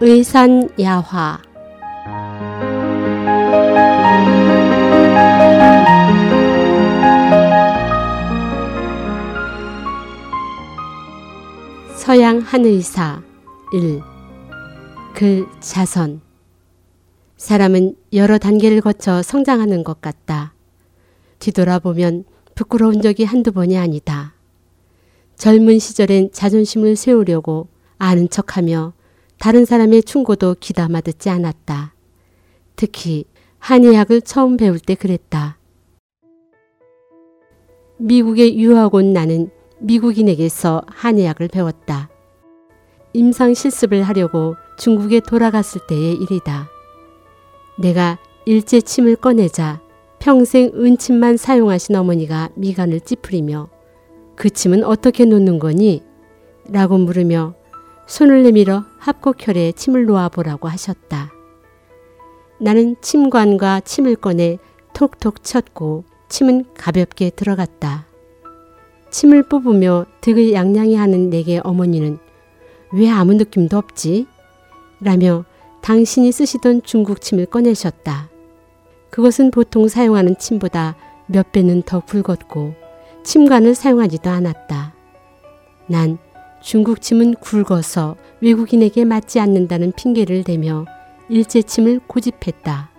의산야화 0.00 1.40
서양 11.96 12.38
한의사 12.38 13.22
1. 13.72 14.00
그 15.14 15.48
자선 15.58 16.20
사람은 17.36 17.96
여러 18.12 18.38
단계를 18.38 18.80
거쳐 18.80 19.20
성장하는 19.20 19.82
것 19.82 20.00
같다. 20.00 20.54
뒤돌아보면 21.40 22.22
부끄러운 22.54 23.02
적이 23.02 23.24
한두 23.24 23.50
번이 23.50 23.76
아니다. 23.76 24.32
젊은 25.36 25.80
시절엔 25.80 26.30
자존심을 26.30 26.94
세우려고 26.94 27.66
아는 27.98 28.28
척하며 28.28 28.92
다른 29.38 29.64
사람의 29.64 30.02
충고도 30.02 30.56
귀담아 30.58 31.00
듣지 31.00 31.30
않았다. 31.30 31.94
특히 32.74 33.24
한의학을 33.58 34.22
처음 34.22 34.56
배울 34.56 34.78
때 34.80 34.94
그랬다. 34.94 35.58
미국에 37.98 38.54
유학 38.54 38.94
온 38.94 39.12
나는 39.12 39.50
미국인에게서 39.78 40.82
한의학을 40.86 41.48
배웠다. 41.48 42.08
임상 43.12 43.54
실습을 43.54 44.02
하려고 44.02 44.56
중국에 44.76 45.20
돌아갔을 45.20 45.82
때의 45.88 46.14
일이다. 46.16 46.68
내가 47.80 48.18
일제 48.44 48.80
침을 48.80 49.16
꺼내자 49.16 49.80
평생 50.18 50.72
은침만 50.74 51.36
사용하신 51.36 51.94
어머니가 51.94 52.50
미간을 52.56 53.00
찌푸리며 53.00 53.68
그 54.34 54.50
침은 54.50 54.84
어떻게 54.84 55.24
놓는 55.24 55.58
거니? 55.58 56.02
라고 56.70 56.98
물으며 56.98 57.54
손을 58.08 58.42
내밀어 58.42 58.86
합곡혈에 58.98 59.72
침을 59.72 60.06
놓아보라고 60.06 60.66
하셨다. 60.66 61.30
나는 62.58 62.96
침관과 63.02 63.80
침을 63.80 64.16
꺼내 64.16 64.58
톡톡 64.94 65.44
쳤고 65.44 66.04
침은 66.30 66.64
가볍게 66.74 67.28
들어갔다. 67.28 68.06
침을 69.10 69.42
뽑으며 69.42 70.06
득을 70.22 70.54
양양히 70.54 70.94
하는 70.96 71.28
내게 71.28 71.60
어머니는 71.62 72.18
왜 72.92 73.10
아무 73.10 73.34
느낌도 73.34 73.76
없지? 73.76 74.26
라며 75.00 75.44
당신이 75.82 76.32
쓰시던 76.32 76.82
중국 76.84 77.20
침을 77.20 77.44
꺼내셨다. 77.44 78.30
그것은 79.10 79.50
보통 79.50 79.86
사용하는 79.86 80.38
침보다 80.38 80.96
몇 81.26 81.52
배는 81.52 81.82
더 81.82 82.00
굵었고 82.00 82.74
침관을 83.22 83.74
사용하지도 83.74 84.30
않았다. 84.30 84.94
난 85.88 86.18
중국 86.60 87.00
침은 87.00 87.34
굵어서 87.34 88.16
외국인에게 88.40 89.04
맞지 89.04 89.40
않는다는 89.40 89.92
핑계를 89.92 90.44
대며 90.44 90.84
일제 91.28 91.62
침을 91.62 92.00
고집했다. 92.06 92.90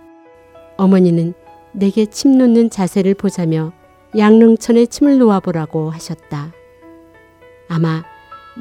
어머니는 0.76 1.34
내게 1.72 2.06
침 2.06 2.38
놓는 2.38 2.70
자세를 2.70 3.14
보자며 3.14 3.72
양릉천에 4.16 4.86
침을 4.86 5.18
놓아보라고 5.18 5.90
하셨다. 5.90 6.52
아마 7.68 8.02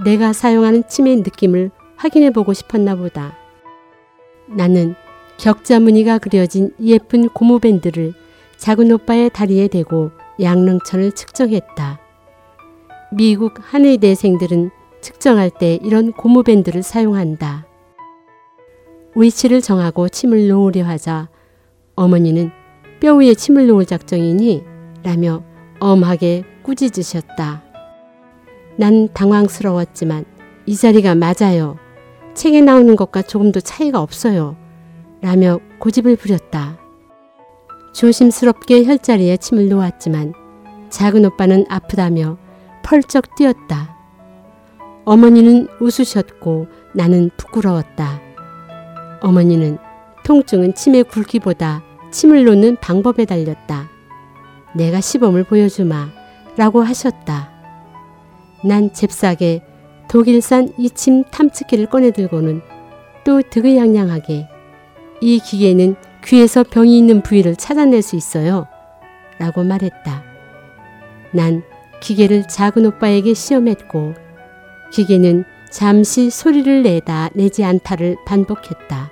내가 0.03 0.33
사용하는 0.33 0.83
침의 0.87 1.17
느낌을 1.17 1.71
확인해 1.95 2.31
보고 2.31 2.53
싶었나 2.53 2.95
보다. 2.95 3.35
나는 4.47 4.95
격자 5.37 5.79
무늬가 5.79 6.17
그려진 6.17 6.73
예쁜 6.81 7.29
고무밴드를 7.29 8.13
작은 8.57 8.91
오빠의 8.91 9.29
다리에 9.29 9.69
대고 9.69 10.11
양릉천을 10.41 11.13
측정했다. 11.13 11.99
미국 13.11 13.53
한의대생들은 13.61 14.69
측정할 15.01 15.49
때 15.49 15.79
이런 15.81 16.11
고무밴드를 16.11 16.83
사용한다. 16.83 17.65
위치를 19.15 19.61
정하고 19.61 20.09
침을 20.09 20.47
놓으려 20.47 20.85
하자 20.85 21.29
어머니는 21.95 22.51
뼈 22.99 23.15
위에 23.15 23.33
침을 23.33 23.67
놓을 23.67 23.85
작정이니 23.85 24.63
라며 25.03 25.43
엄하게 25.79 26.43
꾸짖으셨다. 26.63 27.63
난 28.75 29.09
당황스러웠지만 29.13 30.25
이 30.65 30.75
자리가 30.75 31.15
맞아요. 31.15 31.77
책에 32.33 32.61
나오는 32.61 32.95
것과 32.95 33.21
조금도 33.23 33.61
차이가 33.61 34.01
없어요. 34.01 34.55
라며 35.21 35.59
고집을 35.79 36.15
부렸다. 36.15 36.77
조심스럽게 37.93 38.85
혈자리에 38.85 39.37
침을 39.37 39.67
놓았지만 39.67 40.33
작은 40.89 41.25
오빠는 41.25 41.65
아프다며 41.69 42.37
펄쩍 42.83 43.35
뛰었다. 43.35 43.98
어머니는 45.09 45.67
웃으셨고 45.79 46.67
나는 46.93 47.31
부끄러웠다. 47.35 48.21
어머니는 49.21 49.79
통증은 50.23 50.75
침의 50.75 51.05
굵기보다 51.05 51.81
침을 52.11 52.45
놓는 52.45 52.75
방법에 52.75 53.25
달렸다. 53.25 53.89
내가 54.75 55.01
시범을 55.01 55.45
보여주마 55.45 56.09
라고 56.57 56.83
하셨다. 56.83 57.49
난 58.63 58.93
잽싸게 58.93 59.63
독일산 60.07 60.73
이침 60.77 61.23
탐츠기를 61.23 61.87
꺼내들고는 61.87 62.61
또 63.23 63.41
득의양양하게 63.41 64.47
이 65.21 65.39
기계는 65.39 65.95
귀에서 66.23 66.61
병이 66.61 66.95
있는 66.95 67.23
부위를 67.23 67.55
찾아낼 67.55 68.03
수 68.03 68.15
있어요. 68.15 68.67
라고 69.39 69.63
말했다. 69.63 70.23
난 71.31 71.63
기계를 71.99 72.47
작은 72.47 72.85
오빠에게 72.85 73.33
시험했고 73.33 74.28
기계는 74.91 75.45
잠시 75.71 76.29
소리를 76.29 76.83
내다 76.83 77.29
내지 77.33 77.63
않다를 77.63 78.17
반복했다. 78.25 79.11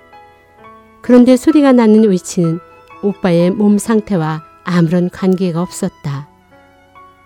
그런데 1.01 1.37
소리가 1.37 1.71
나는 1.71 2.09
위치는 2.09 2.59
오빠의 3.03 3.51
몸 3.51 3.77
상태와 3.77 4.43
아무런 4.63 5.09
관계가 5.09 5.61
없었다. 5.61 6.27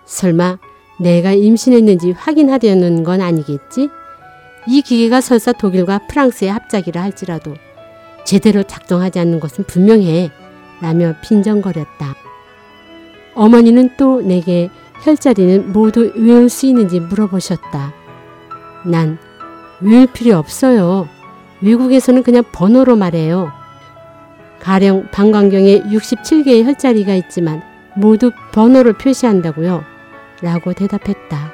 설마 0.04 0.58
내가 1.00 1.32
임신했는지 1.32 2.12
확인하려는 2.12 3.02
건 3.02 3.20
아니겠지? 3.20 3.88
이 4.68 4.82
기계가 4.82 5.20
설사 5.20 5.52
독일과 5.52 6.06
프랑스의 6.08 6.52
합작이라 6.52 7.02
할지라도 7.02 7.54
제대로 8.24 8.62
작동하지 8.62 9.18
않는 9.18 9.40
것은 9.40 9.64
분명해. 9.64 10.30
라며 10.80 11.14
빈정거렸다. 11.22 12.16
어머니는 13.34 13.90
또 13.96 14.20
내게 14.20 14.68
혈자리는 15.04 15.72
모두 15.72 16.12
외울 16.16 16.48
수 16.48 16.66
있는지 16.66 16.98
물어보셨다. 16.98 18.01
난 18.84 19.18
외울 19.80 20.06
필요 20.06 20.36
없어요. 20.36 21.08
외국에서는 21.60 22.22
그냥 22.22 22.44
번호로 22.52 22.96
말해요. 22.96 23.52
가령 24.60 25.08
방광경에 25.10 25.82
67개의 25.82 26.64
혈자리가 26.64 27.14
있지만 27.14 27.62
모두 27.96 28.30
번호로 28.52 28.94
표시한다고요. 28.94 29.82
라고 30.40 30.72
대답했다. 30.72 31.52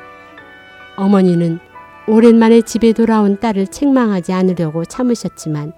어머니는 0.97 1.59
오랜만에 2.06 2.62
집에 2.62 2.93
돌아온 2.93 3.38
딸을 3.38 3.67
책망하지 3.69 4.33
않으려고 4.33 4.84
참으셨지만 4.84 5.72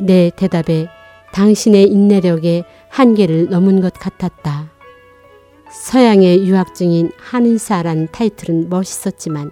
내 0.00 0.30
대답에 0.34 0.88
당신의 1.32 1.84
인내력에 1.84 2.64
한계를 2.88 3.48
넘은 3.48 3.80
것 3.80 3.94
같았다. 3.94 4.70
서양의 5.70 6.46
유학 6.46 6.74
중인 6.74 7.10
한의사란 7.18 8.08
타이틀은 8.12 8.68
멋있었지만 8.68 9.50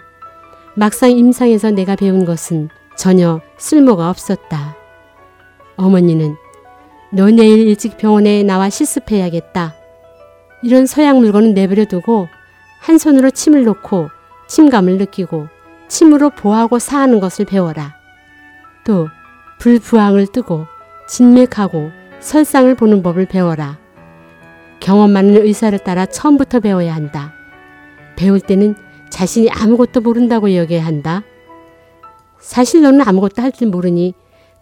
막상 0.75 1.11
임상에서 1.11 1.73
내가 1.73 1.97
배운 1.97 2.25
것은 2.25 2.69
전혀 2.97 3.41
쓸모가 3.59 4.09
없었다. 4.11 4.77
어머니는 5.77 6.37
너 7.13 7.31
내일 7.31 7.67
일찍 7.67 7.97
병원에 7.97 8.43
나와 8.43 8.71
실습해야겠다. 8.71 9.75
이런 10.63 10.87
서양 10.87 11.19
물건은 11.19 11.55
내버려 11.55 11.87
두고 11.87 12.29
한 12.81 12.99
손으로 12.99 13.31
침을 13.31 13.65
놓고 13.65 14.11
침감을 14.47 14.99
느끼고 14.99 15.49
침으로 15.89 16.31
보하고 16.31 16.79
사하는 16.79 17.19
것을 17.19 17.47
배워라. 17.47 17.95
또 18.85 19.09
불부항을 19.59 20.29
뜨고 20.29 20.67
진맥하고 21.09 21.91
설상을 22.21 22.73
보는 22.77 23.03
법을 23.03 23.27
배워라. 23.27 23.79
경험 24.79 25.11
많은 25.11 25.37
의사를 25.37 25.79
따라 25.81 26.07
처음부터 26.07 26.61
배워야 26.61 26.95
한다. 26.95 27.35
배울 28.17 28.41
때는 28.41 28.77
자신이 29.11 29.51
아무것도 29.51 30.01
모른다고 30.01 30.55
여겨야 30.55 30.85
한다. 30.85 31.23
사실 32.41 32.83
너는 32.83 33.07
아무것도 33.07 33.43
할 33.43 33.53
줄 33.53 33.69
모르니 33.69 34.15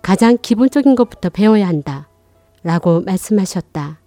가장 0.03 0.39
기본적인 0.41 0.95
것부터 0.95 1.29
배워야 1.31 1.69
한다. 1.69 2.09
라고 2.63 3.01
말씀하셨다. 3.03 4.01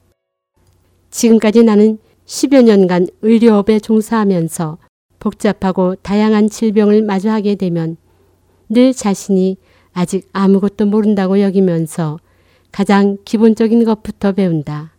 지금까지 1.10 1.64
나는 1.64 2.00
10여 2.26 2.64
년간 2.64 3.08
의료업에 3.22 3.80
종사하면서 3.80 4.78
복잡하고 5.20 5.96
다양한 5.96 6.50
질병을 6.50 7.04
마주하게 7.04 7.56
되면 7.56 7.98
늘 8.70 8.94
자신이 8.94 9.58
아직 9.94 10.30
아무것도 10.34 10.86
모른다고 10.86 11.42
여기면서 11.42 12.18
가장 12.72 13.18
기본적인 13.26 13.84
것부터 13.84 14.32
배운다. 14.32 14.94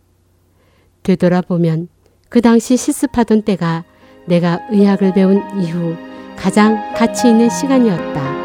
되돌아보면 1.01 1.89
그 2.29 2.41
당시 2.41 2.77
실습하던 2.77 3.41
때가 3.43 3.83
내가 4.25 4.59
의학을 4.69 5.13
배운 5.13 5.41
이후 5.59 5.95
가장 6.35 6.93
가치 6.93 7.29
있는 7.29 7.49
시간이었다. 7.49 8.42